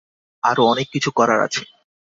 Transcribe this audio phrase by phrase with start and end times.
[0.43, 1.61] আরও অনেক কিছু করার আছে।